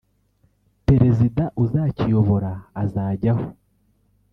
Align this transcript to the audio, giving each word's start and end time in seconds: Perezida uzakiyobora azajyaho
Perezida 0.87 1.43
uzakiyobora 1.63 2.51
azajyaho 2.83 3.45